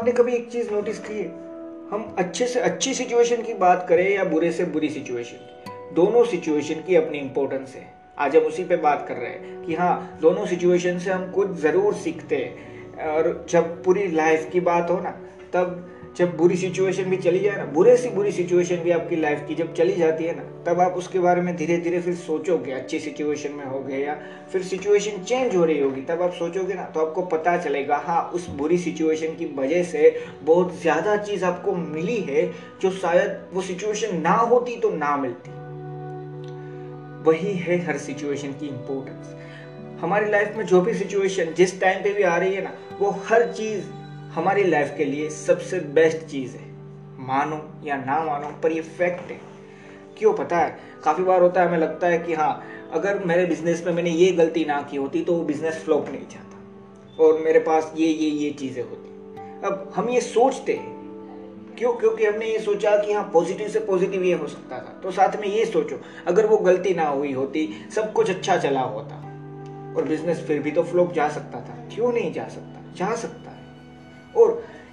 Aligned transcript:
आपने 0.00 0.12
कभी 0.12 0.32
एक 0.32 0.48
चीज़ 0.50 0.70
नोटिस 0.70 0.98
की 0.98 1.14
है? 1.14 1.24
हम 1.90 2.14
अच्छे 2.18 2.46
से 2.46 2.60
अच्छी 2.60 2.92
सिचुएशन 2.94 3.42
की 3.42 3.54
बात 3.54 3.84
करें 3.88 4.14
या 4.14 4.22
बुरे 4.24 4.52
से 4.52 4.64
बुरी 4.64 4.88
सिचुएशन 4.90 5.94
दोनों 5.94 6.24
सिचुएशन 6.24 6.74
की 6.74 6.94
अपनी 6.94 7.18
इंपॉर्टेंस 7.18 7.74
है। 7.74 7.84
आज 8.18 8.36
हम 8.36 8.42
उसी 8.42 8.64
पे 8.64 8.76
बात 8.76 9.04
कर 9.08 9.14
रहे 9.14 9.30
हैं 9.30 9.64
कि 9.64 9.74
हाँ 9.74 10.18
दोनों 10.22 10.46
सिचुएशन 10.46 10.98
से 10.98 11.10
हम 11.10 11.30
कुछ 11.30 11.50
ज़रूर 11.50 11.94
सीखते 11.94 12.36
हैं। 12.36 13.08
और 13.08 13.46
जब 13.50 13.82
पूरी 13.84 14.06
लाइफ 14.08 14.48
की 14.52 14.60
बात 14.60 14.90
हो 14.90 14.98
ना, 15.00 15.10
तब 15.52 15.89
जब 16.16 16.36
बुरी 16.36 16.56
सिचुएशन 16.56 17.04
भी 17.04 17.16
चली 17.16 17.38
जाए 17.40 17.56
ना, 17.56 17.64
बुरे 17.64 17.96
से 17.96 18.08
बुरी 18.10 18.30
सिचुएशन 18.32 18.76
भी 18.76 18.90
आपकी 18.90 19.16
लाइफ 19.16 19.44
की 19.48 19.54
जब 19.54 19.72
चली 19.74 19.92
जाती 19.96 20.24
है 20.24 20.34
ना, 20.36 20.42
तब 20.66 20.80
आप 20.80 20.92
उसके 20.92 21.18
बारे 21.18 21.40
में 21.40 21.54
धीरे 21.56 21.76
धीरे 21.76 22.00
फिर 22.00 22.14
सोचोगे 22.16 22.72
अच्छी 22.72 22.98
सिचुएशन 23.00 23.52
में 23.52 23.64
हो 23.64 23.80
गए 23.80 23.98
या 23.98 24.16
फिर 24.52 24.62
सिचुएशन 24.62 25.22
चेंज 25.22 25.54
हो 25.56 25.64
रही 25.64 25.80
होगी, 25.80 26.00
तब 26.00 26.22
आप 26.22 26.32
सोचोगे 26.32 26.74
ना 26.74 26.84
तो 26.84 27.00
आपको 27.00 27.22
पता 27.26 27.56
चलेगा 27.56 27.96
हाँ 27.96 28.22
उस 28.34 28.48
बुरी 28.50 28.78
सिचुएशन 28.78 29.34
की 29.36 29.46
वजह 29.58 29.82
से 29.82 30.14
बहुत 30.42 30.80
ज़्यादा 30.80 31.16
चीज़ 31.18 31.44
आपको 31.44 31.74
मिली 31.74 32.20
है, 32.20 32.46
जो 32.82 32.90
शायद 32.90 33.40
वो 33.52 33.62
सिचुएशन 33.62 34.20
ना 34.20 34.34
होती 34.34 34.76
तो 34.76 34.90
ना 34.90 35.16
मिलती। 35.16 35.58
वही 37.24 37.54
है 37.54 37.78
हर 37.84 37.98
सिचुएशन 37.98 38.52
की 38.52 38.66
इम्पोर्टेंस 38.66 39.34
हमारी 40.00 40.30
लाइफ 40.30 40.54
में 40.56 40.64
जो 40.66 40.80
भी 40.80 40.94
सिचुएशन 40.94 41.52
जिस 41.54 41.80
टाइम 41.80 42.02
पे 42.02 42.12
भी 42.12 42.22
आ 42.22 42.36
रही 42.36 42.54
है 42.54 42.62
ना, 42.62 42.72
वो 43.00 43.10
हर 43.26 43.46
चीज़ 43.52 43.82
हमारी 44.34 44.64
लाइफ 44.64 44.94
के 44.96 45.04
लिए 45.04 45.30
सबसे 45.30 45.80
बेस्ट 45.80 46.18
चीज़ 46.18 46.56
है। 46.56 46.70
मानो 47.18 47.86
या 47.86 47.96
ना 47.96 48.24
मानो, 48.24 48.60
पर 48.62 48.72
ये 48.72 48.80
फैक्ट 48.80 49.30
है। 49.30 49.40
क्यों 50.18 50.34
पता 50.34 50.58
है? 50.58 50.78
काफ़ी 51.04 51.24
बार 51.24 51.42
होता 51.42 51.62
है, 51.62 51.68
हमें 51.68 51.78
लगता 51.78 52.06
है 52.06 52.18
कि 52.18 52.34
हाँ 52.34 52.64
अगर 52.92 53.24
मेरे 53.24 53.46
बिज़नेस 53.46 53.82
में 53.86 53.92
मैंने 53.92 54.10
ये 54.10 54.32
गलती 54.32 54.64
ना 54.64 54.82
की 54.82 54.96
होती 54.96 55.22
तो 55.22 55.34
वो 55.34 55.44
बिज़नेस 55.44 55.74
फ्लॉप 55.74 56.08
नहीं 56.08 56.20
जाता। 56.20 56.58
और 57.24 57.38
मेरे 57.38 57.58
पास 57.58 57.92
ये 57.96 58.08
ये 58.08 58.30
ये 58.30 58.50
चीज़ें 58.50 58.82
होती। 58.82 59.08
अब 59.66 59.92
हम 59.96 60.08
ये 60.08 60.20
सोचते 60.20 60.72
हैं। 60.72 61.00
क्यों? 61.78 61.92
क्योंकि 61.92 62.26
हमने 62.26 62.46
ये 62.46 62.58
सोचा 62.58 62.96
कि 62.96 63.12
हाँ 63.12 63.30
पॉजिटिव 63.32 63.68
से 63.68 63.80
पॉजिटिव 63.80 64.22
ये 64.22 64.34
हो 64.34 64.46
सकता 64.46 64.78
था। 64.78 65.00
तो 65.02 65.10
साथ 65.10 65.40
में 65.40 65.48
ये 65.48 65.64
सोचो, 65.64 66.00
अगर 66.26 66.46
वो 66.46 66.56
गलती 66.56 66.94
ना 66.94 67.08
हुई 67.08 67.32
होती, 67.32 67.86
सब 67.94 68.12
कुछ 68.12 68.30
अच्छा 68.30 68.56
चला 68.56 68.80
होता, 68.80 69.14
और 69.96 70.04
बिज़नेस 70.08 70.40
फिर 70.40 70.62
भी 70.62 70.70
तो 70.70 70.82
फ्लॉप 70.82 71.12
जा 71.12 71.28
सकता 71.28 71.60
था। 71.60 71.94
क्यों 71.94 72.12
नहीं 72.12 72.32
जा 72.32 72.48
सकता? 72.48 72.94
जा 72.94 73.14
सकता 73.14 73.50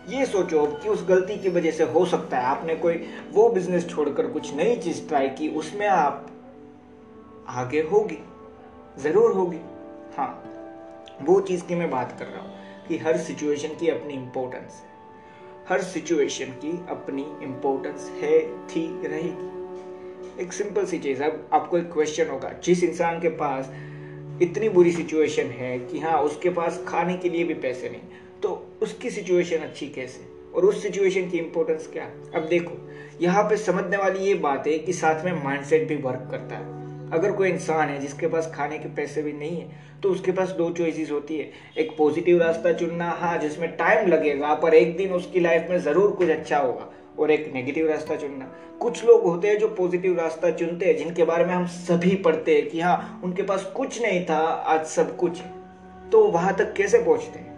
ये 0.09 0.25
सोचो 0.25 0.66
कि 0.84 0.90
उस 0.90 1.07
गलती 1.07 1.38
की 1.38 1.50
वजह 1.50 1.72
से 1.72 1.84
हो 1.84 2.06
सकता 2.06 2.38
है। 2.38 2.44
आपने 2.44 2.75
कोई 2.75 3.07
वो 3.31 3.50
बिज़नेस 3.50 3.88
छोड़कर 3.90 4.28
कुछ 4.28 4.53
नई 4.53 4.75
चीज़ 4.75 5.07
ट्राई 5.07 5.29
की, 5.29 5.47
उसमें 5.50 5.88
आप 5.88 6.28
आगे 7.47 7.81
होगी, 7.81 8.18
ज़रूर 9.00 9.31
होगी। 9.31 9.59
हाँ 10.18 10.44
वो 11.22 11.40
चीज़ 11.41 11.66
की 11.66 11.75
मैं 11.75 11.90
बात 11.90 12.16
कर 12.19 12.25
रहा 12.25 12.41
हूँ 12.41 12.88
कि 12.88 12.97
हर 12.97 13.18
सिचुएशन 13.18 13.75
की 13.79 13.90
अपनी 13.90 14.13
इंपॉर्टेंस 14.13 14.81
है। 14.84 14.95
हर 15.69 15.81
सिचुएशन 15.81 16.51
की 16.62 16.72
अपनी 16.89 17.25
इंपॉर्टेंस 17.44 18.09
है, 18.22 18.39
थी, 18.68 18.85
रहेगी। 19.07 20.44
एक 20.44 20.53
सिंपल 20.53 20.85
सी 20.85 21.00
चीज़, 21.00 21.24
अब 21.24 21.50
आपको 21.53 21.78
एक 21.78 21.91
क्वेश्चन 21.94 22.29
होगा, 22.29 22.51
जिस 22.63 22.84
इंसान 22.84 23.19
के 23.19 23.29
पास 23.29 23.72
इतनी 24.41 24.69
बुरी 24.69 24.91
सिचुएशन 24.91 25.47
है 25.51 25.78
कि 25.79 26.00
हाँ 26.00 26.18
उसके 26.19 26.50
पास 26.50 26.84
खाने 26.88 27.18
के 27.18 27.29
लिए 27.29 27.44
भी 27.44 27.53
पैसे 27.53 27.89
नहीं 27.89 28.01
उसकी 28.81 29.09
सिचुएशन 29.09 29.57
अच्छी 29.57 29.88
कैसे? 29.88 30.25
और 30.55 30.65
उस 30.65 30.81
सिचुएशन 30.83 31.29
की 31.29 31.38
इम्पोर्टेंस 31.38 31.88
क्या? 31.93 32.03
अब 32.35 32.47
देखो, 32.49 32.75
यहाँ 33.21 33.43
पे 33.43 33.57
समझने 33.57 33.97
वाली 33.97 34.19
ये 34.19 34.33
बात 34.35 34.67
है 34.67 34.77
कि 34.79 34.93
साथ 34.93 35.23
में 35.25 35.43
माइंडसेट 35.43 35.88
भी 35.88 35.95
वर्क 35.95 36.27
करता 36.31 36.55
है। 36.55 36.75
अगर 37.11 37.31
कोई 37.31 37.49
इंसान 37.49 37.89
है 37.89 37.99
जिसके 37.99 38.27
पास 38.27 38.51
खाने 38.55 38.77
के 38.77 38.89
पैसे 38.95 39.21
भी 39.21 39.33
नहीं 39.33 39.59
है 39.61 39.85
तो 40.03 40.09
उसके 40.09 40.31
पास 40.31 40.49
दो 40.49 40.69
चॉइसेस 40.69 41.11
होती 41.11 41.38
है। 41.38 41.49
एक 41.77 41.95
पॉजिटिव 41.97 42.41
रास्ता 42.41 42.73
चुनना 42.73 43.09
हाँ 43.11 43.38
जिसमें 43.38 43.69
टाइम 43.77 44.07
लगेगा, 44.07 44.53
पर 44.53 44.73
एक 44.73 44.95
दिन 44.97 45.11
उसकी 45.11 45.39
लाइफ 45.39 45.67
में 45.69 45.77
ज़रूर 45.79 46.11
कुछ 46.11 46.29
अच्छा 46.29 46.57
होगा। 46.57 46.89
और 47.19 47.31
एक 47.31 47.51
नेगेटिव 47.53 47.88
रास्ता 47.89 48.15
चुनना। 48.15 48.51
कुछ 48.81 49.03
लोग 49.05 49.23
होते 49.23 49.47
हैं 49.47 49.57
जो 49.59 49.67
पॉजिटिव 49.67 50.17
रास्ता 50.19 50.51
चुनते 50.51 50.85
हैं, 50.85 50.97
जिनके 50.97 51.23
बारे 51.23 51.45
में 51.45 51.53
हम 51.53 51.65
सभी 51.67 52.15
पढ़ते 52.15 52.55
हैं 52.55 52.69
कि 52.69 52.81
हाँ 52.81 53.21
उनके 53.23 53.44
पास 53.44 53.71
कुछ 53.75 54.01
नहीं 54.01 54.25
था, 54.25 54.38
आज 54.38 54.85
सब 54.85 55.15
कुछ 55.17 55.41
तो 56.11 56.27
वहाँ 56.27 56.55
तक 56.55 56.73
कैसे 56.73 56.97
पहुँचते 56.99 57.39
हैं? 57.39 57.56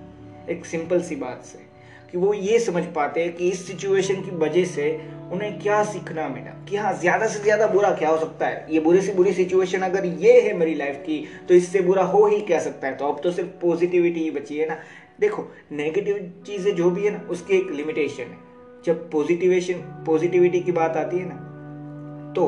एक 0.50 0.66
सिंपल 0.66 1.02
सी 1.02 1.16
बात 1.16 1.44
से, 1.46 1.68
कि 2.12 2.18
वो 2.18 2.34
ये 2.34 2.60
समझ 2.60 2.84
पाते 2.86 3.24
हैं 3.24 3.34
कि 3.36 3.50
इस 3.50 3.66
सिचुएशन 3.68 4.22
की 4.22 4.32
वजह 4.38 4.66
से 4.66 4.92
उन्हें 5.34 5.60
क्या 5.60 5.84
सीखना 5.84 6.28
मिला, 6.30 6.52
कि 6.70 6.76
हाँ 6.76 6.94
ज़्यादा 6.94 7.28
से 7.28 7.40
ज़्यादा 7.40 7.68
बुरा 7.68 7.92
क्या 7.94 8.10
हो 8.10 8.18
सकता 8.20 8.48
है? 8.48 8.66
ये 8.70 8.80
बुरी 8.80 9.02
से 9.02 9.14
बुरी 9.14 9.34
सिचुएशन 9.34 9.82
अगर 9.82 10.06
ये 10.06 10.40
है 10.42 10.54
मेरी 10.58 10.74
लाइफ 10.76 10.96
की 11.06 11.24
तो 11.48 11.54
इससे 11.54 11.82
बुरा 11.82 12.04
हो 12.06 12.26
ही 12.28 12.40
क्या 12.42 12.60
सकता 12.60 12.88
है? 12.88 12.96
तो 12.96 13.08
अब 13.08 13.20
तो 13.24 13.32
सिर्फ़ 13.32 13.50
पॉजिटिविटी 13.62 14.24
ही 14.24 14.32
बची 14.32 14.58
है 14.58 14.68
ना। 14.70 14.78
देखो 15.20 15.46
नेगेटिव 15.72 16.32
चीज़ें 16.46 16.74
जो 16.76 16.90
भी 16.92 17.06
है 17.06 17.12
ना, 17.12 17.20
उसकी 17.30 17.58
एक 17.58 17.72
लिमिटेशन 17.72 18.24
है। 18.24 18.38
जब 18.86 19.10
पॉजिटिवेशन 19.12 19.81
पॉजिटिविटी 20.06 20.60
की 20.60 20.72
बात 20.72 20.98
आती 20.98 21.18
है 21.18 21.26
ना 21.28 22.34
तो 22.36 22.46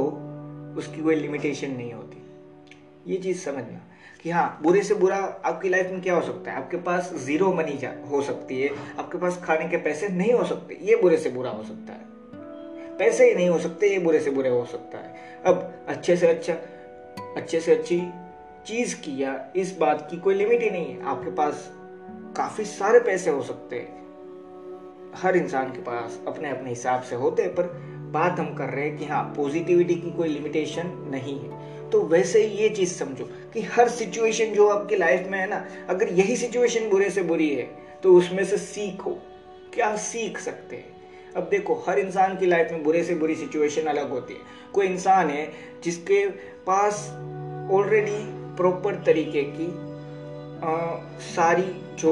उसकी 0.77 1.01
कोई 1.01 1.15
लिमिटेशन 1.15 1.71
नहीं 1.71 1.93
होती। 1.93 2.17
ये 3.07 3.17
चीज़ 3.17 3.39
समझना। 3.39 3.87
कि 4.23 4.29
हाँ 4.29 4.59
बुरे 4.63 4.83
से 4.83 4.93
बुरा 4.93 5.17
आपकी 5.45 5.69
लाइफ 5.69 5.91
में 5.91 6.01
क्या 6.01 6.15
हो 6.15 6.21
सकता 6.21 6.51
है? 6.51 6.57
आपके 6.57 6.77
पास 6.77 7.13
ज़ीरो 7.13 7.53
मनी 7.53 7.79
हो 8.09 8.21
सकती 8.21 8.61
है। 8.61 8.69
आपके 8.99 9.17
पास 9.17 9.41
खाने 9.43 9.69
के 9.69 9.77
पैसे 9.77 10.07
नहीं 10.07 10.33
हो 10.33 10.43
सकते, 10.45 10.77
ये 10.81 10.95
बुरे 10.95 11.17
से 11.17 11.29
बुरा 11.29 11.51
हो 11.51 11.63
सकता 11.63 11.93
है। 11.93 12.11
पैसे 12.97 13.29
ही 13.29 13.35
नहीं 13.35 13.49
हो 13.49 13.59
सकते, 13.59 13.87
ये 13.87 13.99
बुरे 13.99 14.19
से 14.19 14.31
बुरे 14.31 14.49
हो 14.49 14.65
सकता 14.65 14.97
है। 14.97 15.15
अब 15.45 15.85
अच्छे 15.87 16.17
से 16.17 16.27
अच्छा 16.27 16.53
अच्छे 17.37 17.59
से 17.59 17.75
अच्छी 17.75 18.09
चीज़ 18.65 18.95
की 18.95 19.23
या 19.23 19.49
इस 19.55 19.77
बात 19.77 20.07
की 20.11 20.17
कोई 20.17 20.35
लिमिट 20.35 20.61
ही 20.61 20.69
नहीं 20.69 20.95
है। 20.95 21.03
आपके 21.03 21.31
पास 21.31 21.71
काफ़ी 22.37 22.65
सारे 22.65 22.99
पैसे 22.99 23.29
हो 23.29 23.43
सकते 23.43 23.75
हैं। 23.75 24.01
हर 25.15 25.37
इंसान 25.37 25.69
के 25.69 25.79
पास 25.79 26.19
अपने 26.27 26.49
अपने 26.49 26.69
हिसाब 26.69 27.01
से 27.01 27.15
होते 27.15 27.43
हैं, 27.43 27.51
पर 27.51 27.91
बात 28.11 28.39
हम 28.39 28.53
कर 28.53 28.69
रहे 28.69 28.87
हैं 28.87 28.97
कि 28.97 29.05
हाँ 29.05 29.23
पॉजिटिविटी 29.37 29.95
की 29.95 30.11
कोई 30.11 30.27
लिमिटेशन 30.27 30.87
नहीं 31.11 31.39
है। 31.39 31.89
तो 31.89 32.01
वैसे 32.01 32.43
ही 32.43 32.57
ये 32.57 32.69
चीज़ 32.69 32.93
समझो 32.93 33.25
कि 33.53 33.61
हर 33.61 33.89
सिचुएशन 33.89 34.53
जो 34.53 34.67
आपकी 34.67 34.95
लाइफ 34.95 35.27
में 35.27 35.37
है 35.39 35.49
ना 35.49 35.65
अगर 35.89 36.13
यही 36.13 36.35
सिचुएशन 36.37 36.89
बुरे 36.89 37.09
से 37.09 37.23
बुरी 37.23 37.49
है 37.49 37.63
तो 38.03 38.13
उसमें 38.13 38.43
से 38.45 38.57
सीखो। 38.57 39.17
क्या 39.73 39.95
सीख 39.95 40.37
सकते 40.39 40.75
हैं? 40.75 41.33
अब 41.35 41.47
देखो 41.49 41.83
हर 41.87 41.99
इंसान 41.99 42.37
की 42.37 42.45
लाइफ 42.45 42.71
में 42.71 42.83
बुरे 42.83 43.03
से 43.03 43.15
बुरी 43.15 43.35
सिचुएशन 43.35 43.81
अलग 43.81 44.09
होती 44.09 44.33
है। 44.33 44.39
कोई 44.73 44.87
इंसान 44.87 45.29
है 45.29 45.51
जिसके 45.83 46.25
पास 46.67 47.07
ऑलरेडी 47.73 48.17
प्रॉपर 48.57 48.95
तरीके 49.05 49.43
की 49.43 49.67
आ, 50.61 50.95
सारी 51.19 51.63
जो 51.99 52.11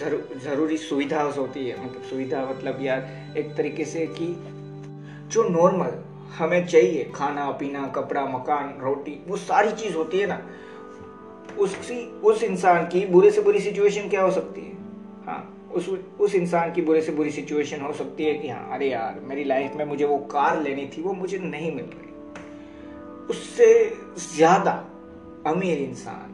जरू, 0.00 0.18
ज़रूरी 0.40 0.76
सुविधा 0.76 1.22
होती 1.22 1.66
है 1.68 1.84
मतलब 1.84 2.02
सुविधा 2.02 2.44
मतलब 2.50 2.78
यार 2.82 3.38
एक 3.38 3.54
तरीके 3.56 3.84
से 3.84 4.06
कि 4.06 4.26
जो 5.28 5.48
नॉर्मल 5.48 6.04
हमें 6.38 6.66
चाहिए, 6.66 7.12
खाना, 7.14 7.50
पीना, 7.50 7.86
कपड़ा, 7.86 8.24
मकान, 8.26 8.78
रोटी, 8.80 9.24
वो 9.28 9.36
सारी 9.36 9.72
चीज़ 9.72 9.96
होती 9.96 10.18
है 10.18 10.26
ना, 10.26 10.42
उसी, 11.58 12.06
उस 12.06 12.42
इंसान 12.42 12.86
की 12.86 13.06
बुरे 13.06 13.30
से 13.30 13.40
बुरी 13.40 13.60
सिचुएशन 13.60 14.08
क्या 14.08 14.22
हो 14.22 14.30
सकती 14.30 14.60
है? 14.60 14.72
हाँ 15.26 15.68
उस 15.74 15.88
उस 16.20 16.34
इंसान 16.34 16.72
की 16.72 16.82
बुरे 16.82 17.02
से 17.02 17.12
बुरी 17.12 17.30
सिचुएशन 17.30 17.80
हो 17.80 17.92
सकती 17.92 18.24
है 18.24 18.34
कि 18.34 18.48
हाँ 18.48 18.70
अरे 18.72 18.90
यार, 18.90 19.20
मेरी 19.20 19.44
लाइफ 19.44 19.72
में 19.74 19.84
मुझे 19.84 20.04
वो 20.04 20.18
कार 20.18 20.62
लेनी 20.62 20.86
थी, 20.86 21.02
वो 21.02 21.12
मुझे 21.12 21.38
नहीं 21.38 21.74
मिल 21.74 21.84
रही। 21.84 22.12
उससे 23.30 23.96
ज़्यादा 24.18 24.84
अमीर 25.46 25.78
इंसान 25.78 26.32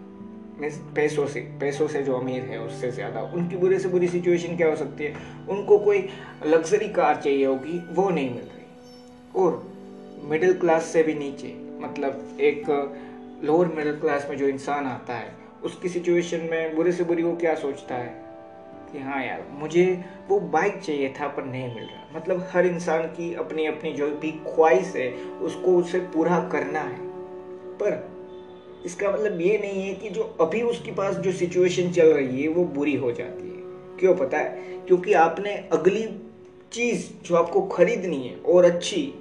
पैसों 0.95 1.27
से 1.27 1.41
पैसों 1.41 1.89
से 1.89 2.03
जो 2.03 2.15
अमीर 2.15 2.43
है, 2.43 2.59
उससे 2.61 2.91
ज़्यादा, 2.91 3.21
उनकी 3.21 3.57
बुरे 3.57 3.79
से 3.79 3.89
बुरी 3.89 4.09
सिचुएशन 4.09 4.57
क्या 4.57 4.69
हो 4.69 4.77
सकती 4.77 5.05
है? 5.05 5.15
उनको 5.49 5.79
कोई 5.79 6.09
लग्जरी 6.47 6.89
कार 6.89 7.17
चाहिए 7.17 7.47
होगी, 7.47 7.79
वो 7.91 8.11
नहीं 8.11 8.31
मिल 8.31 8.43
रही। 8.43 8.62
और 9.37 9.73
मिडिल 10.25 10.59
क्लास 10.59 10.85
से 10.85 11.03
भी 11.03 11.15
नीचे 11.15 11.57
मतलब 11.81 12.37
एक 12.41 12.65
लोअर 13.45 13.67
मिडिल 13.67 14.01
क्लास 14.01 14.27
में 14.31 14.37
जो 14.37 14.47
इंसान 14.47 14.87
आता 14.87 15.15
है, 15.15 15.35
उसकी 15.65 15.89
सिचुएशन 15.89 16.41
में 16.41 16.77
बुरे 16.77 16.93
से 16.93 17.05
बुरी 17.05 17.23
वो 17.23 17.37
क्या 17.37 17.55
सोचता 17.55 17.95
है? 17.95 18.23
कि 18.93 18.99
हाँ 18.99 19.25
यार, 19.25 19.45
मुझे 19.51 20.05
वो 20.29 20.41
बाइक 20.41 20.77
चाहिए 20.77 21.15
था, 21.21 21.29
पर 21.29 21.45
नहीं 21.45 21.75
मिल 21.75 21.85
रहा। 21.85 22.19
मतलब 22.19 22.49
हर 22.53 22.67
इंसान 22.67 23.03
की 23.03 23.35
अपनी 23.35 23.67
अपनी 23.67 23.93
जो 23.93 24.11
भी 24.11 24.33
ख्वाहिश 24.33 24.93
है, 24.97 25.13
उसको 25.25 25.77
उसे 25.77 26.01
पूरा 26.01 26.49
करना 26.53 26.81
है। 26.81 26.99
पर 27.77 28.11
इसका 28.87 29.11
मतलब 29.11 29.41
ये 29.41 29.59
नहीं 29.59 29.83
है 29.83 29.95
कि 29.95 30.11
जो 30.11 30.37
अभी 30.41 30.63
उसके 30.63 30.93
पास 30.93 31.15
जो 31.15 31.33
सिचुएशन 31.33 31.91
चल 31.91 32.07
रही 32.07 32.43
है, 32.43 32.49
वो 32.49 32.65
बुरी 32.65 32.97
हो 32.97 33.13
जाती 33.13 33.49
है। 33.49 33.63
क्यों 33.99 34.15
पता 34.15 34.39
है? 34.39 34.49
क्योंकि 34.87 35.13
आपने 35.13 35.55
अगली 35.55 36.21
चीज़ 36.73 37.29
जो 37.29 37.37
आपको 37.37 37.63
खरीदनी 37.63 38.29
है, 38.29 38.37
और 38.37 38.65
अच्छी 38.65 39.15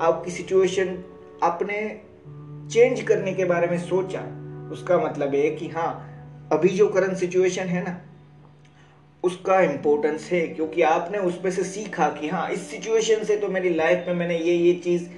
आपकी 0.00 0.30
सिचुएशन 0.30 0.96
आपने 1.42 1.78
चेंज 2.72 3.00
करने 3.02 3.32
के 3.34 3.44
बारे 3.44 3.66
में 3.66 3.78
सोचा, 3.78 4.20
उसका 4.72 4.98
मतलब 4.98 5.34
है 5.34 5.50
कि 5.50 5.68
हाँ 5.68 5.90
अभी 6.52 6.68
जो 6.68 6.86
करंट 6.88 7.16
सिचुएशन 7.16 7.66
है 7.66 7.82
ना, 7.84 8.00
उसका 9.24 9.60
इम्पोर्टेंस 9.60 10.28
है, 10.32 10.46
क्योंकि 10.48 10.82
आपने 10.82 11.18
उसमें 11.18 11.50
से 11.50 11.62
सीखा 11.64 12.08
कि 12.10 12.28
हाँ 12.28 12.48
इस 12.50 12.70
सिचुएशन 12.70 13.24
से 13.24 13.36
तो 13.36 13.48
मेरी 13.48 13.74
लाइफ 13.74 14.04
में 14.08 14.14
मैंने 14.14 14.38
ये 14.38 14.54
ये 14.54 14.74
चीज़ 14.74 15.08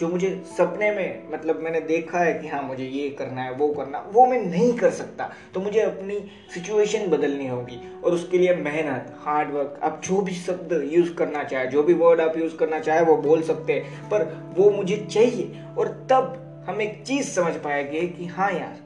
जो 0.00 0.08
मुझे 0.08 0.28
सपने 0.58 0.90
में 0.90 1.32
मतलब 1.32 1.60
मैंने 1.60 1.80
देखा 1.80 2.18
है 2.18 2.32
कि 2.34 2.48
हाँ 2.48 2.62
मुझे 2.62 2.84
ये 2.84 3.08
करना 3.10 3.42
है, 3.42 3.52
वो 3.52 3.68
करना 3.68 3.98
वो 4.12 4.26
मैं 4.26 4.40
नहीं 4.42 4.72
कर 4.78 4.90
सकता। 4.90 5.30
तो 5.54 5.60
मुझे 5.60 5.80
अपनी 5.80 6.18
सिचुएशन 6.54 7.06
बदलनी 7.06 7.48
होगी 7.48 7.78
और 8.04 8.12
उसके 8.12 8.38
लिए 8.38 8.54
मेहनत 8.54 9.14
हार्डवर्क 9.18 9.80
आप 9.82 10.00
जो 10.04 10.20
भी 10.20 10.34
शब्द 10.34 10.90
यूज़ 10.92 11.14
करना 11.14 11.44
चाहे, 11.44 11.66
जो 11.66 11.82
भी 11.82 11.94
वर्ड 11.94 12.20
आप 12.20 12.36
यूज़ 12.36 12.56
करना 12.56 12.78
चाहे, 12.78 13.00
वो 13.00 13.16
बोल 13.16 13.42
सकते 13.42 13.72
हैं, 13.72 14.08
पर 14.10 14.24
वो 14.56 14.70
मुझे 14.70 14.96
चाहिए। 14.96 15.64
और 15.78 15.88
तब 16.10 16.64
हम 16.68 16.80
एक 16.82 17.02
चीज़ 17.06 17.30
समझ 17.30 17.54
पाएँगे 17.54 18.06
कि 18.08 18.26
हाँ 18.26 18.52
यार 18.52 18.76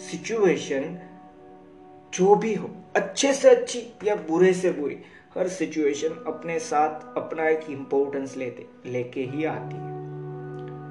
सिचुएशन 0.00 0.98
जो 2.14 2.34
भी 2.34 2.54
हो, 2.54 2.70
अच्छे 2.96 3.32
से 3.32 3.50
अच्छी 3.50 3.86
या 4.04 4.14
बुरे 4.28 4.52
से 4.52 4.70
बुरी, 4.70 4.98
हर 5.38 5.48
सिचुएशन 5.48 6.24
अपने 6.26 6.58
साथ 6.58 7.16
अपना 7.16 7.48
एक 7.48 7.70
इम्पोर्टेंस 7.70 8.36
लेते, 8.36 8.66
लेके 8.86 9.20
ही 9.20 9.44
आती 9.44 9.76
है। 9.76 9.95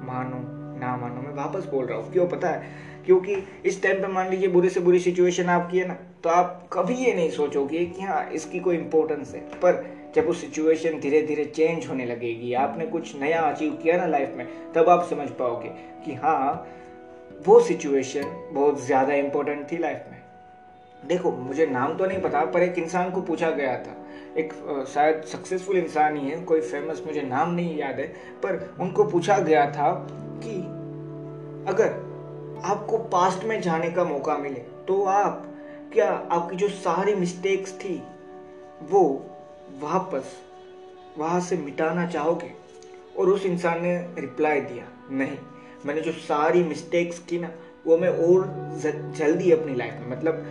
मानो, 0.06 0.38
ना 0.80 0.96
मानो, 0.96 1.20
मैं 1.20 1.34
वापस 1.34 1.64
बोल 1.64 1.86
रहा 1.86 1.98
हूँ। 1.98 2.12
क्यों 2.12 2.26
पता 2.28 2.48
है? 2.48 2.84
क्योंकि 3.06 3.34
इस 3.66 3.82
टाइम 3.82 4.00
पे 4.02 4.08
मान 4.08 4.30
लीजिए 4.30 4.48
बुरे 4.48 4.68
से 4.68 4.80
बुरी 4.80 4.98
सिचुएशन 4.98 5.48
आपकी 5.48 5.78
है 5.78 5.86
ना 5.88 5.94
तो 6.24 6.30
आप 6.30 6.68
कभी 6.72 6.94
ये 6.96 7.12
नहीं 7.14 7.30
सोचोगे 7.30 7.84
कि 7.86 8.02
हाँ 8.02 8.24
इसकी 8.30 8.60
कोई 8.60 8.76
इम्पोर्टेंस 8.76 9.34
है। 9.34 9.40
पर 9.60 9.84
जब 10.14 10.26
वो 10.26 10.32
सिचुएशन 10.32 10.98
धीरे 11.00 11.20
धीरे 11.22 11.44
चेंज 11.46 11.86
होने 11.88 12.04
लगेगी, 12.06 12.52
आपने 12.54 12.86
कुछ 12.86 13.14
नया 13.20 13.40
अचीव 13.42 13.72
किया 13.82 13.96
ना 13.96 14.06
लाइफ 14.06 14.34
में, 14.36 14.46
तब 14.72 14.88
आप 14.88 15.06
समझ 15.10 15.28
पाओगे 15.30 15.68
कि 16.04 16.14
हाँ 16.14 16.66
वो 17.46 17.60
सिचुएशन 17.60 18.24
बहुत 18.52 18.84
ज़्यादा 18.84 19.14
इम्पोर्टेंट 19.14 19.70
थी 19.72 19.78
लाइफ 19.78 20.04
में। 20.10 20.15
देखो, 21.06 21.30
मुझे 21.32 21.66
नाम 21.66 21.96
तो 21.96 22.06
नहीं 22.06 22.20
पता, 22.22 22.44
पर 22.44 22.62
एक 22.62 22.78
इंसान 22.78 23.10
को 23.10 23.20
पूछा 23.20 23.50
गया 23.50 23.76
था। 23.78 23.96
एक 24.36 24.52
शायद 24.88 25.22
सक्सेसफुल 25.22 25.76
इंसान 25.76 26.16
ही 26.16 26.28
है, 26.28 26.40
कोई 26.40 26.60
फ़ेमस 26.60 27.02
मुझे 27.06 27.22
नाम 27.22 27.54
नहीं 27.54 27.76
याद 27.78 28.00
है, 28.00 28.06
पर 28.42 28.74
उनको 28.80 29.04
पूछा 29.04 29.38
गया 29.38 29.70
था 29.70 29.92
कि 30.44 30.56
अगर 31.70 32.04
आपको 32.64 32.98
पास्ट 32.98 33.44
में 33.44 33.60
जाने 33.60 33.90
का 33.90 34.04
मौका 34.04 34.36
मिले 34.38 34.60
तो 34.88 35.04
आप, 35.04 35.46
क्या 35.92 36.08
आपकी 36.32 36.56
जो 36.56 36.68
सारी 36.68 37.14
मिस्टेक्स 37.14 37.72
थी, 37.74 38.02
वो 38.90 39.02
वापस, 39.80 40.32
वहाँ 41.18 41.40
से 41.40 41.56
मिटाना 41.56 42.06
चाहोगे? 42.06 42.50
और 43.18 43.28
उस 43.28 43.46
इंसान 43.46 43.82
ने 43.82 43.96
रिप्लाई 44.18 44.60
दिया, 44.60 44.84
नहीं, 45.10 45.38
मैंने 45.86 46.00
जो 46.00 46.12
सारी 46.12 46.62
मिस्टेक्स 46.64 47.18
की 47.18 47.38
ना, 47.38 47.50
वो 47.86 47.96
मैं 47.98 48.08
और 48.08 48.46
जल्दी 49.18 49.50
अपनी 49.52 49.74
लाइफ 49.74 49.94
में 49.94 50.10
मतलब 50.10 50.44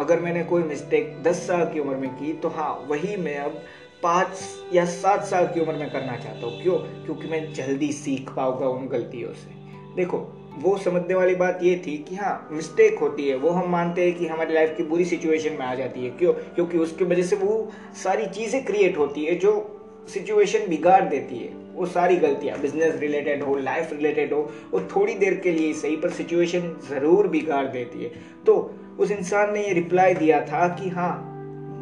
अगर 0.00 0.20
मैंने 0.20 0.42
कोई 0.44 0.62
मिस्टेक 0.62 1.22
दस 1.22 1.46
साल 1.46 1.64
की 1.64 1.80
उम्र 1.80 1.96
में 1.96 2.10
की 2.10 2.32
तो 2.32 2.48
हाँ 2.48 2.86
वही 2.88 3.16
मैं 3.16 3.38
अब 3.38 3.62
पाँच 4.02 4.40
या 4.74 4.84
सात 4.84 5.24
साल 5.24 5.46
की 5.46 5.60
उम्र 5.60 5.72
में 5.72 5.90
करना 5.90 6.16
चाहता 6.16 6.46
हूँ। 6.46 6.62
क्यों? 6.62 6.76
क्योंकि 7.04 7.28
मैं 7.28 7.52
जल्दी 7.52 7.92
सीख 7.92 8.30
पाऊँगा 8.30 8.68
उन 8.68 8.86
गलतियों 8.88 9.32
से। 9.32 9.58
देखो, 9.96 10.18
वो 10.58 10.76
समझने 10.78 11.14
वाली 11.14 11.34
बात 11.34 11.60
ये 11.62 11.76
थी 11.86 11.96
कि 11.98 12.16
हाँ 12.16 12.48
मिस्टेक 12.52 12.98
होती 12.98 13.28
है, 13.28 13.36
वो 13.36 13.50
हम 13.50 13.70
मानते 13.70 14.04
हैं 14.04 14.18
कि 14.18 14.26
हमारी 14.26 14.54
लाइफ 14.54 14.74
की 14.76 14.82
बुरी 14.82 15.04
सिचुएशन 15.04 15.52
में 15.52 15.66
आ 15.66 15.74
जाती 15.74 16.04
है। 16.04 16.10
क्यों? 16.10 16.32
क्योंकि 16.32 16.78
उसकी 16.78 17.04
वजह 17.04 17.22
से 17.22 17.36
वो 17.36 17.70
सारी 18.02 18.26
चीज़ें 18.26 18.64
क्रिएट 18.64 18.98
होती 18.98 19.24
है 19.24 19.34
जो 19.34 19.76
सिचुएशन 20.08 20.68
बिगाड़ 20.68 21.02
देती 21.04 21.38
है। 21.38 21.58
वो 21.74 21.86
सारी 21.86 22.16
गलतियाँ 22.16 22.58
बिज़नेस 22.60 22.94
रिलेटेड 23.00 23.42
हो 23.42 23.56
लाइफ 23.56 23.92
रिलेटेड 23.92 24.32
हो, 24.32 24.40
वो 24.72 24.80
थोड़ी 24.96 25.14
देर 25.14 25.34
के 25.34 25.52
लिए 25.52 25.72
सही, 25.72 25.96
पर 25.96 26.10
सिचुएशन 26.10 26.76
ज़रूर 26.88 27.28
बिगाड़ 27.28 27.66
देती 27.66 28.04
है। 28.04 28.10
तो 28.46 28.54
उस 29.00 29.10
इंसान 29.10 29.52
ने 29.52 29.66
ये 29.66 29.72
रिप्लाई 29.72 30.14
दिया 30.14 30.44
था 30.44 30.68
कि 30.68 30.88
हाँ 30.88 31.14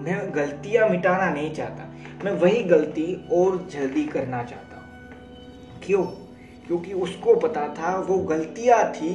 मैं 0.04 0.34
गलतियाँ 0.34 0.88
मिटाना 0.88 1.30
नहीं 1.30 1.54
चाहता। 1.54 1.94
मैं 2.24 2.32
वही 2.32 2.62
गलती 2.62 3.28
और 3.32 3.68
जल्दी 3.72 4.04
करना 4.04 4.42
चाहता 4.42 4.76
हूँ। 4.76 5.10
क्यों? 5.82 6.02
क्योंकि 6.66 6.92
उसको 6.92 7.34
पता 7.34 7.68
था 7.68 8.00
वो 8.00 8.18
गलतियाँ 8.18 8.92
थी, 8.92 9.14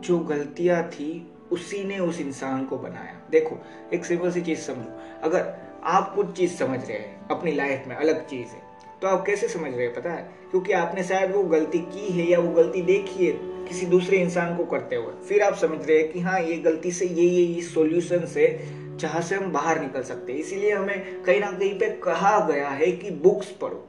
जो 0.00 0.18
गलतियाँ 0.18 0.88
थी, 0.88 1.32
उसी 1.52 1.84
ने 1.84 1.98
उस 1.98 2.20
इंसान 2.20 2.64
को 2.64 2.78
बनाया। 2.78 3.20
देखो, 3.30 3.58
एक 3.94 4.04
सिंपल 4.04 4.30
सी 4.30 4.40
चीज़ 4.40 4.58
समझो। 4.58 5.00
अगर 5.22 5.54
आप 5.84 6.14
कुछ 6.14 6.32
चीज़ 6.32 6.54
समझ 6.54 6.88
रहे 6.88 6.98
हैं, 6.98 7.28
अपनी 7.28 7.52
लाइफ 7.52 7.84
में 7.86 7.96
अलग 7.96 8.26
चीज़ 8.26 8.48
है 8.48 8.72
तो 9.02 9.08
आप 9.08 9.26
कैसे 9.26 9.48
समझ 9.48 9.72
रहे 9.72 9.86
हैं 9.86 9.94
पता 9.94 10.10
है? 10.10 10.30
क्योंकि 10.50 10.72
आपने 10.72 11.04
शायद 11.04 11.32
वो 11.32 11.42
गलती 11.42 11.78
की 11.78 12.12
है 12.12 12.26
या 12.26 12.38
वो 12.38 12.50
गलती 12.50 12.82
देखी 12.82 13.26
है। 13.26 13.51
किसी 13.68 13.86
दूसरे 13.86 14.18
इंसान 14.18 14.56
को 14.56 14.64
करते 14.64 14.96
हुए। 14.96 15.12
फिर 15.28 15.42
आप 15.42 15.54
समझ 15.54 15.86
रहे 15.86 15.98
हैं 15.98 16.12
कि 16.12 16.20
हाँ 16.20 16.40
ये 16.40 16.56
गलती 16.58 16.90
से, 16.92 17.06
ये 17.06 17.24
ये 17.24 17.44
ये 17.44 17.62
सॉल्यूशन 17.62 18.26
से 18.26 18.46
जहाँ 18.92 19.20
से 19.22 19.34
हम 19.34 19.52
बाहर 19.52 19.80
निकल 19.80 20.02
सकते 20.02 20.32
हैं। 20.32 20.38
इसीलिए 20.40 20.72
हमें 20.72 21.22
कहीं 21.24 21.40
ना 21.40 21.50
कहीं 21.50 21.78
पे 21.78 21.88
कहा 22.02 22.38
गया 22.46 22.68
है 22.68 22.90
कि 22.92 23.10
बुक्स 23.22 23.50
पढ़ो। 23.60 23.88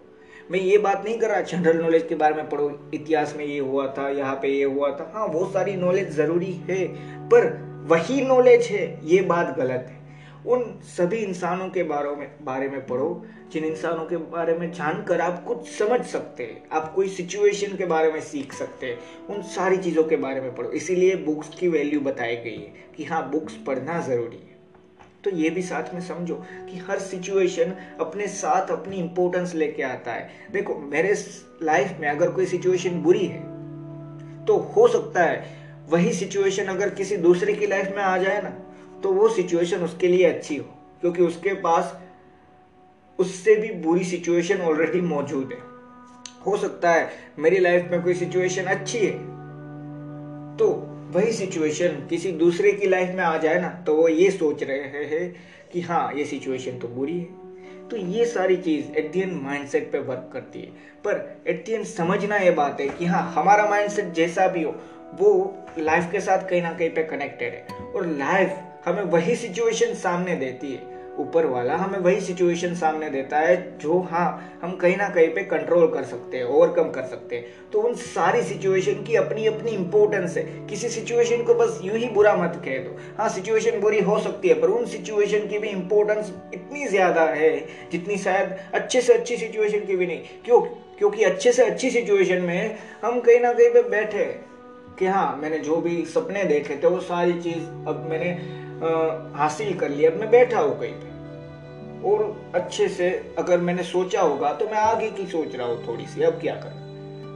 मैं 0.51 0.59
ये 0.59 0.77
बात 0.77 1.03
नहीं 1.05 1.17
कर 1.19 1.29
रहा 1.29 1.41
जनरल 1.41 1.81
नॉलेज 1.81 2.05
के 2.09 2.15
बारे 2.15 2.35
में 2.35 2.49
पढ़ो। 2.49 2.69
इतिहास 2.93 3.33
में 3.37 3.45
ये 3.45 3.59
हुआ 3.59 3.87
था, 3.87 4.09
यहाँ 4.09 4.35
पे 4.35 4.47
ये 4.47 4.63
हुआ 4.63 4.89
था। 4.91 5.11
हाँ 5.13 5.25
वो 5.27 5.45
सारी 5.53 5.75
नॉलेज 5.75 6.09
ज़रूरी 6.09 6.51
है, 6.69 6.85
पर 7.29 7.51
वही 7.89 8.21
नॉलेज 8.21 8.67
है, 8.67 8.99
ये 9.03 9.21
बात 9.23 9.55
गलत 9.57 9.85
है। 9.89 10.01
उन 10.45 10.63
सभी 10.87 11.17
इंसानों 11.17 11.69
के 11.69 11.83
बारे 11.83 12.15
में 12.15 12.29
बारे 12.41 12.69
में 12.69 12.85
पढ़ो, 12.87 13.25
जिन 13.53 13.65
इंसानों 13.65 14.05
के 14.05 14.17
बारे 14.17 14.53
में 14.53 14.71
जानकर 14.71 15.21
आप 15.21 15.43
कुछ 15.45 15.67
समझ 15.69 15.99
सकते 16.05 16.43
हैं, 16.43 16.63
आप 16.71 16.91
कोई 16.93 17.09
सिचुएशन 17.09 17.75
के 17.77 17.85
बारे 17.85 18.11
में 18.11 18.19
सीख 18.21 18.53
सकते 18.53 18.85
हैं, 18.85 18.99
उन 19.29 19.41
सारी 19.49 19.77
चीज़ों 19.77 20.03
के 20.03 20.15
बारे 20.15 20.41
में 20.41 20.55
पढ़ो। 20.55 20.69
इसीलिए 20.71 21.15
बुक्स 21.15 21.49
की 21.49 21.67
वैल्यू 21.67 21.99
बताई 22.01 22.35
गई 22.35 22.55
है 22.55 22.73
कि 22.97 23.03
हाँ 23.03 23.29
बुक्स 23.31 23.55
पढ़ना 23.67 23.99
ज़रूरी 24.01 24.37
है। 24.37 24.51
तो 25.23 25.29
ये 25.29 25.49
भी 25.49 25.61
साथ 25.61 25.93
में 25.93 26.01
समझो 26.01 26.35
कि 26.69 26.77
हर 26.79 26.99
सिचुएशन 26.99 27.73
अपने 27.99 28.27
साथ 28.27 28.71
अपनी 28.71 28.95
इंपॉर्टेंस 28.95 29.53
लेके 29.55 29.83
आता 29.83 30.13
है। 30.13 30.29
देखो, 30.51 30.75
मेरे 30.75 31.13
लाइफ 31.63 31.97
में 31.99 32.07
अगर 32.09 32.31
कोई 32.31 32.45
सिचुएशन 32.45 33.01
बुरी 33.01 33.25
है 33.25 33.41
तो 34.45 34.57
हो 34.57 34.87
सकता 34.87 35.23
है 35.23 35.61
वही 35.89 36.13
सिचुएशन 36.13 36.65
अगर 36.65 36.89
किसी 36.89 37.17
दूसरे 37.17 37.53
की 37.53 37.67
लाइफ 37.67 37.95
में 37.95 38.03
आ 38.03 38.17
जाए 38.17 38.41
ना 38.41 38.49
तो 39.03 39.11
वो 39.11 39.27
सिचुएशन 39.29 39.83
उसके 39.83 40.07
लिए 40.07 40.23
अच्छी 40.25 40.55
हो, 40.55 40.65
क्योंकि 41.01 41.23
उसके 41.23 41.53
पास 41.61 41.97
उससे 43.19 43.55
भी 43.55 43.69
बुरी 43.81 44.03
सिचुएशन 44.05 44.61
ऑलरेडी 44.61 45.01
मौजूद 45.01 45.49
है। 45.53 45.59
हो 46.45 46.55
सकता 46.57 46.91
है 46.91 47.09
मेरी 47.39 47.59
लाइफ 47.59 47.91
में 47.91 48.01
कोई 48.03 48.13
सिचुएशन 48.13 48.63
अच्छी 48.67 48.97
है 48.97 49.11
तो 50.57 50.67
वही 51.11 51.31
सिचुएशन 51.31 52.05
किसी 52.09 52.31
दूसरे 52.31 52.71
की 52.71 52.87
लाइफ 52.87 53.15
में 53.15 53.23
आ 53.23 53.37
जाए 53.37 53.61
ना 53.61 53.69
तो 53.87 53.95
वो 53.95 54.07
ये 54.07 54.29
सोच 54.31 54.63
रहे 54.63 55.05
हैं 55.05 55.33
कि 55.73 55.81
हाँ 55.81 56.13
ये 56.13 56.25
सिचुएशन 56.25 56.77
तो 56.79 56.87
बुरी 56.87 57.19
है। 57.19 57.87
तो 57.89 57.97
ये 57.97 58.25
सारी 58.25 58.55
चीज़ 58.57 58.91
एट 58.91 59.11
दी 59.11 59.21
एंड 59.21 59.41
माइंडसेट 59.41 59.91
पे 59.91 59.99
वर्क 59.99 60.29
करती 60.33 60.59
है। 60.59 60.67
पर 61.05 61.43
एट 61.47 61.65
दी 61.65 61.73
एंड 61.73 61.85
समझना 61.85 62.37
ये 62.37 62.51
बात 62.51 62.81
है 62.81 62.87
कि 62.89 63.05
हाँ 63.05 63.21
हमारा 63.33 63.69
माइंडसेट 63.69 64.13
जैसा 64.13 64.47
भी 64.47 64.63
हो, 64.63 64.75
वो 65.13 65.55
लाइफ 65.79 66.09
के 66.11 66.19
साथ 66.19 66.47
कहीं 66.49 66.61
ना 66.61 66.71
कहीं 66.73 66.89
पे 66.89 67.03
कनेक्टेड 67.03 67.53
है। 67.53 67.85
और 67.85 68.07
लाइफ 68.07 68.57
हमें 68.85 69.03
वही 69.03 69.35
सिचुएशन 69.35 69.93
सामने 69.93 70.35
देती 70.35 70.71
है। 70.71 70.91
ऊपर 71.19 71.45
वाला 71.45 71.75
हमें 71.75 71.97
वही 71.99 72.21
सिचुएशन 72.21 72.73
सामने 72.75 73.09
देता 73.09 73.39
है 73.39 73.55
जो 73.77 73.99
हाँ 74.01 74.59
हम 74.61 74.75
कहीं 74.75 74.95
ना 74.97 75.07
कहीं 75.09 75.27
पे 75.29 75.43
कंट्रोल 75.43 75.85
कर 75.87 76.03
सकते 76.03 76.37
हैं 76.37 76.45
ओवरकम 76.45 76.89
कर 76.89 77.03
सकते 77.03 77.35
हैं। 77.35 77.69
तो 77.71 77.81
उन 77.81 77.93
सारी 77.95 78.41
सिचुएशन 78.43 79.03
की 79.03 79.15
अपनी 79.15 79.45
अपनी 79.47 79.71
इंपॉर्टेंस 79.71 80.37
है। 80.37 80.43
किसी 80.67 80.89
सिचुएशन 80.89 81.43
को 81.43 81.53
बस 81.53 81.79
यूँ 81.83 81.97
ही 81.97 82.07
बुरा 82.09 82.35
मत 82.35 82.61
कह 82.65 82.79
दो। 82.79 82.97
हाँ 83.17 83.27
सिचुएशन 83.29 83.79
बुरी 83.79 83.99
हो 83.99 84.19
सकती 84.19 84.47
है, 84.47 84.53
पर 84.53 84.67
उन 84.67 84.85
सिचुएशन 84.85 85.47
की 85.47 85.57
भी 85.57 85.67
इंपॉर्टेंस 85.67 86.33
इतनी 86.53 86.87
ज़्यादा 86.87 87.25
है, 87.25 87.57
जितनी 87.91 88.17
शायद 88.17 88.57
अच्छे 88.73 89.01
से 89.01 89.13
अच्छी 89.13 89.37
सिचुएशन 89.37 89.85
की 89.85 89.95
भी 89.95 90.07
नहीं। 90.07 90.23
क्यों? 90.45 90.59
क्योंकि 90.97 91.23
अच्छे 91.23 91.51
से 91.51 91.63
अच्छी 91.63 91.89
सिचुएशन 91.91 92.41
में 92.41 92.77
हम 93.03 93.19
कहीं 93.19 93.39
ना 93.39 93.53
कहीं 93.53 93.69
पे 93.69 93.81
बैठे 93.89 94.25
कि 94.99 95.05
हाँ 95.05 95.35
मैंने 95.37 95.59
जो 95.59 95.75
भी 95.75 96.03
सपने 96.05 96.43
देखे 96.43 96.75
थे, 96.75 96.87
वो 96.87 96.99
सारी 97.01 97.39
चीज़ 97.41 97.63
अब 97.87 98.05
मैंने 98.09 98.31
हासिल 99.35 99.73
कर 99.79 99.89
लिया, 99.89 100.11
अब 100.11 100.17
मैं 100.17 100.29
बैठा 100.31 100.59
हूँ 100.59 100.79
कहीं 100.79 100.93
पे। 100.93 101.11
और 102.03 102.51
अच्छे 102.55 102.87
से 102.89 103.09
अगर 103.37 103.57
मैंने 103.59 103.83
सोचा 103.85 104.21
होगा 104.21 104.51
तो 104.53 104.65
मैं 104.65 104.77
आगे 104.79 105.09
की 105.11 105.25
सोच 105.27 105.55
रहा 105.55 105.67
हूँ 105.67 105.85
थोड़ी 105.87 106.05
सी, 106.05 106.21
अब 106.21 106.39
क्या 106.41 106.55
कर? 106.55 106.81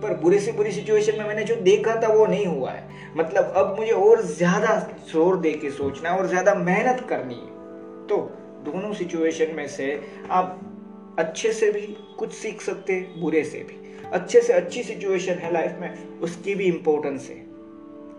पर 0.01 0.13
बुरे 0.17 0.39
से 0.39 0.51
बुरी 0.51 0.71
सिचुएशन 0.71 1.17
में 1.17 1.27
मैंने 1.27 1.43
जो 1.43 1.55
देखा 1.57 1.95
था, 2.01 2.07
वो 2.07 2.25
नहीं 2.25 2.45
हुआ 2.45 2.71
है। 2.71 3.13
मतलब 3.17 3.53
अब 3.55 3.75
मुझे 3.79 3.91
और 3.91 4.21
ज़्यादा 4.23 4.75
ज़ोर 5.11 5.39
दे 5.39 5.51
के 5.53 5.71
सोचना 5.71 6.09
है 6.09 6.17
और 6.17 6.27
ज़्यादा 6.27 6.53
मेहनत 6.55 7.05
करनी 7.09 7.35
है। 7.35 8.07
तो 8.07 8.17
दोनों 8.65 8.93
सिचुएशन 8.93 9.55
में 9.55 9.67
से 9.67 9.91
आप 10.31 10.59
अच्छे 11.19 11.51
से 11.53 11.71
भी 11.71 11.81
कुछ 12.19 12.33
सीख 12.33 12.61
सकते 12.61 12.99
बुरे 13.17 13.43
से 13.43 13.57
भी। 13.59 13.85
अच्छे 14.09 14.41
से 14.41 14.53
अच्छी 14.53 14.83
सिचुएशन 14.83 15.33
है 15.33 15.51
लाइफ 15.53 15.77
में, 15.81 16.19
उसकी 16.19 16.55
भी 16.55 16.65
इम्पोर्टेंस 16.65 17.29
है। 17.29 17.45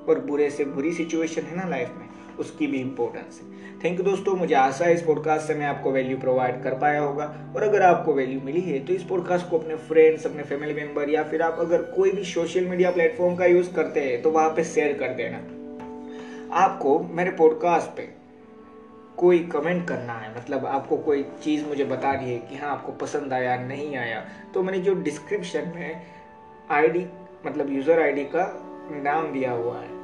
और 0.08 0.20
बुरे 0.20 0.50
से 0.50 0.64
बुरी 0.66 0.92
सिचुएशन 0.92 1.42
है 1.42 1.56
ना 1.56 1.68
लाइफ 1.68 1.88
में। 1.90 2.07
उसकी 2.38 2.66
भी 2.66 2.80
इम्पोर्टेंस 2.80 3.40
है। 3.42 3.56
थैंक 3.84 3.98
यू 3.98 4.04
दोस्तों, 4.04 4.34
मुझे 4.36 4.54
आशा 4.54 4.84
है 4.84 4.94
इस 4.94 5.02
पॉडकास्ट 5.02 5.46
से 5.46 5.54
मैं 5.54 5.66
आपको 5.66 5.90
वैल्यू 5.92 6.18
प्रोवाइड 6.18 6.62
कर 6.62 6.74
पाया 6.78 7.00
होगा। 7.00 7.24
और 7.56 7.62
अगर 7.62 7.82
आपको 7.82 8.14
वैल्यू 8.14 8.40
मिली 8.40 8.60
है 8.60 8.78
तो 8.86 8.92
इस 8.92 9.02
पॉडकास्ट 9.04 9.48
को 9.50 9.58
अपने 9.58 9.76
फ्रेंड्स 9.88 10.26
अपने 10.26 10.42
फैमिली 10.42 10.74
मेंबर 10.74 11.10
या 11.10 11.22
फिर 11.24 11.42
आप 11.42 11.58
अगर 11.60 11.82
कोई 11.92 12.10
भी 12.10 12.24
सोशल 12.24 12.66
मीडिया 12.66 12.90
प्लेटफॉर्म 12.90 13.36
का 13.36 13.46
यूज़ 13.46 13.72
करते 13.74 14.00
हैं 14.00 14.20
तो 14.22 14.30
वहाँ 14.30 14.50
पर 14.50 14.64
शेयर 14.66 14.92
कर 14.98 15.14
देना। 15.14 15.38
आपको 16.56 16.98
मेरे 17.12 17.30
पॉडकास्ट 17.30 17.96
पे 17.96 18.08
कोई 19.16 19.38
कमेंट 19.52 19.86
करना 19.88 20.12
है 20.12 20.36
मतलब 20.36 20.66
आपको 20.66 20.96
कोई 20.96 21.22
चीज़ 21.42 21.64
मुझे 21.66 21.84
बतानी 21.84 22.30
है 22.30 22.38
कि 22.40 22.56
हाँ 22.56 22.70
आपको 22.70 22.92
पसंद 22.96 23.32
आया, 23.32 23.56
नहीं 23.58 23.96
आया 23.96 24.24
तो 24.54 24.62
मैंने 24.62 24.78
जो 24.78 24.94
डिस्क्रिप्शन 25.02 25.72
में 25.76 26.02
आईडी 26.70 27.06
मतलब 27.46 27.72
यूज़र 27.72 28.02
आईडी 28.02 28.24
का 28.34 28.44
नाम 29.02 29.32
दिया 29.32 29.52
हुआ 29.52 29.78
है। 29.78 29.97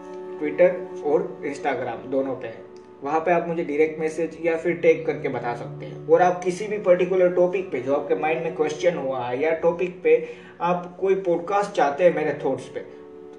ट्विटर 0.44 1.02
और 1.04 1.42
इंस्टाग्राम 1.46 2.10
दोनों 2.10 2.34
पे 2.36 2.46
है। 2.46 2.62
वहाँ 3.02 3.20
पे 3.20 3.30
आप 3.30 3.46
मुझे 3.48 3.62
डायरेक्ट 3.64 4.00
मैसेज 4.00 4.36
या 4.42 4.56
फिर 4.56 4.74
टैग 4.74 5.04
करके 5.06 5.28
बता 5.28 5.54
सकते 5.56 5.86
हैं। 5.86 6.06
और 6.08 6.22
आप 6.22 6.42
किसी 6.44 6.66
भी 6.66 6.78
पर्टिकुलर 6.78 7.28
टॉपिक 7.28 7.70
पे, 7.70 7.80
जो 7.80 7.94
आपके 7.94 8.14
माइंड 8.14 8.42
में 8.42 8.54
क्वेश्चन 8.54 8.96
हुआ 8.96 9.24
है 9.26 9.42
या 9.42 9.50
टॉपिक 9.54 10.00
पे 10.02 10.26
आप 10.60 10.96
कोई 11.00 11.14
पॉडकास्ट 11.14 11.70
चाहते 11.70 12.04
हैं 12.04 12.14
मेरे 12.14 12.38
थॉट्स 12.44 12.64
पे, 12.64 12.84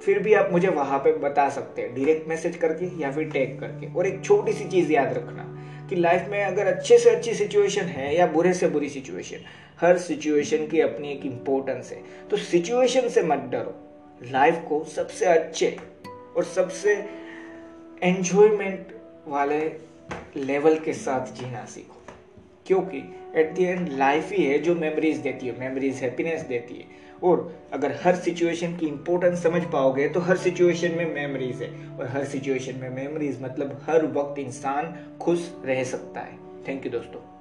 फिर 0.06 0.20
भी 0.20 0.34
आप 0.34 0.52
मुझे 0.52 0.68
वहाँ 0.68 1.00
पे 1.00 1.14
बता 1.18 1.48
सकते 1.50 1.82
हैं। 1.82 1.96
डायरेक्ट 1.96 2.28
मैसेज 2.30 2.56
करके 2.56 2.86
या 3.02 3.12
फिर 3.12 3.30
टैग 3.30 3.60
करके। 3.60 3.94
और 3.94 4.08
एक 4.08 4.24
छोटी 4.24 4.54
सी 4.54 4.66
चीज़ 4.66 4.92
याद 4.92 5.14
रखना 5.14 5.52
कि 5.90 5.96
लाइफ 5.96 6.28
में 6.30 6.44
अगर 6.44 6.68
अच्छे 6.68 6.98
से 6.98 7.10
अच्छी 7.10 7.34
सिचुएशन 7.34 7.82
है 7.82 8.16
या 8.16 8.28
बुरे 8.28 8.54
से 8.54 8.68
बुरी 8.68 8.90
सिचुएशन 8.90 9.38
हर 9.82 9.98
सिचुएशन 9.98 10.68
की 10.68 10.80
अपनी 10.82 11.12
एक 11.12 11.26
इम्पोर्टेंस 11.26 11.92
है। 11.92 12.02
तो 12.30 12.38
सिचुएशन 12.38 13.10
से 13.10 13.24
मत 13.24 13.50
डरो। 13.52 13.82
लाइफ 14.32 14.62
को 14.70 14.84
सबसे 14.86 15.26
अच्छे 15.26 15.76
और 16.38 16.44
सबसे 16.44 16.94
एंजॉयमेंट 18.04 18.88
वाले 19.28 19.60
लेवल 20.38 20.80
के 20.80 20.94
साथ 20.94 21.34
जीना 21.34 21.66
सीखो। 21.66 22.02
क्योंकि 22.68 22.98
एट 23.36 23.56
द 23.56 23.60
एंड 23.60 23.90
लाइफ 23.90 24.32
ही 24.32 24.44
है 24.44 24.60
जो 24.60 24.76
मेमोरीज 24.76 25.18
देती 25.18 25.48
है 25.48 25.60
मेमोरीज 25.60 25.96
हैप्पीनेस 25.96 26.42
देती 26.42 26.76
है। 26.76 27.04
और 27.24 27.60
अगर 27.74 28.00
हर 28.04 28.16
सिचुएशन 28.16 28.78
की 28.78 28.88
इंपॉर्टेंस 28.88 29.44
समझ 29.44 29.64
पाओगे 29.64 30.10
तो 30.10 30.20
हर 30.20 30.38
सिचुएशन 30.38 30.92
में 30.92 31.14
मेमोरीज 31.14 31.62
है। 31.62 31.98
और 31.98 32.08
हर 32.08 32.26
सिचुएशन 32.26 32.80
में 32.80 32.90
मेमोरीज 32.90 33.42
मतलब 33.42 33.82
हर 33.90 34.06
वक्त 34.06 34.40
इंसान 34.40 35.18
खुश 35.22 35.52
रह 35.66 35.84
सकता 35.84 36.20
है। 36.20 36.38
थैंक 36.68 36.86
यू 36.86 36.92
दोस्तों। 36.92 37.35